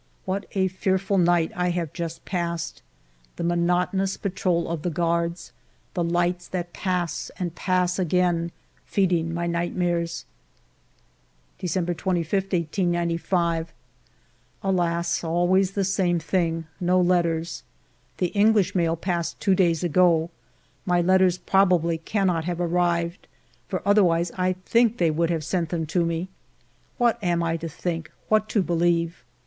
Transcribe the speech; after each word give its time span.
What 0.25 0.47
a 0.55 0.67
fearful 0.67 1.19
night 1.19 1.51
I 1.55 1.69
have 1.69 1.93
just 1.93 2.25
passed! 2.25 2.81
The 3.35 3.43
monotonous 3.43 4.17
patrol 4.17 4.67
of 4.67 4.81
the 4.81 4.89
guards, 4.89 5.51
the 5.93 6.03
lights 6.03 6.47
that 6.47 6.73
pass 6.73 7.29
and 7.37 7.53
pass 7.53 7.99
again, 7.99 8.51
feeding 8.83 9.31
my 9.31 9.45
nightmares. 9.45 10.25
December 11.59 11.93
25, 11.93 12.33
1895. 12.33 13.71
Alas! 14.63 15.23
always 15.23 15.71
the 15.73 15.83
same 15.85 16.17
thing; 16.17 16.65
no 16.79 16.99
letters. 16.99 17.61
The 18.17 18.29
English 18.29 18.73
mail 18.73 18.95
passed 18.95 19.39
two 19.39 19.53
days 19.53 19.83
ago. 19.83 20.31
My 20.83 20.99
letters 20.99 21.37
probably 21.37 21.99
cannot 21.99 22.45
have 22.45 22.59
arrived, 22.59 23.27
for 23.67 23.87
other 23.87 24.03
wise 24.03 24.31
I 24.35 24.53
think 24.65 24.97
they 24.97 25.11
would 25.11 25.29
have 25.29 25.43
sent 25.43 25.69
them 25.69 25.85
to 25.85 26.03
me. 26.03 26.27
What 26.97 27.23
am 27.23 27.43
I 27.43 27.55
to 27.57 27.69
think, 27.69 28.11
what 28.29 28.49
to 28.49 28.63
believe 28.63 29.23